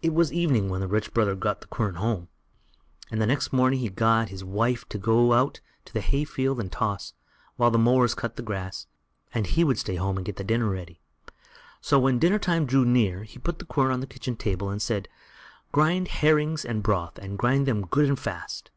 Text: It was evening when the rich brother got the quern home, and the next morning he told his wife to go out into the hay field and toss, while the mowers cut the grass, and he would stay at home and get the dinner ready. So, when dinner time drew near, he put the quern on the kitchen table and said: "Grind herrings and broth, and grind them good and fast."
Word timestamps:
It 0.00 0.14
was 0.14 0.32
evening 0.32 0.68
when 0.68 0.80
the 0.80 0.86
rich 0.86 1.12
brother 1.12 1.34
got 1.34 1.60
the 1.60 1.66
quern 1.66 1.96
home, 1.96 2.28
and 3.10 3.20
the 3.20 3.26
next 3.26 3.52
morning 3.52 3.80
he 3.80 3.90
told 3.90 4.28
his 4.28 4.44
wife 4.44 4.88
to 4.90 4.96
go 4.96 5.32
out 5.32 5.60
into 5.80 5.92
the 5.92 6.02
hay 6.02 6.22
field 6.22 6.60
and 6.60 6.70
toss, 6.70 7.14
while 7.56 7.72
the 7.72 7.76
mowers 7.76 8.14
cut 8.14 8.36
the 8.36 8.44
grass, 8.44 8.86
and 9.34 9.44
he 9.44 9.64
would 9.64 9.76
stay 9.80 9.96
at 9.96 10.00
home 10.00 10.18
and 10.18 10.24
get 10.24 10.36
the 10.36 10.44
dinner 10.44 10.68
ready. 10.70 11.00
So, 11.80 11.98
when 11.98 12.20
dinner 12.20 12.38
time 12.38 12.64
drew 12.64 12.84
near, 12.84 13.24
he 13.24 13.40
put 13.40 13.58
the 13.58 13.64
quern 13.64 13.90
on 13.90 13.98
the 13.98 14.06
kitchen 14.06 14.36
table 14.36 14.70
and 14.70 14.80
said: 14.80 15.08
"Grind 15.72 16.06
herrings 16.22 16.64
and 16.64 16.80
broth, 16.80 17.18
and 17.18 17.36
grind 17.36 17.66
them 17.66 17.88
good 17.88 18.06
and 18.06 18.20
fast." 18.20 18.70